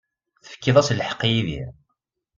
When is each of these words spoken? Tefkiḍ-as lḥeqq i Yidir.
Tefkiḍ-as 0.43 0.89
lḥeqq 0.99 1.21
i 1.27 1.29
Yidir. 1.33 1.69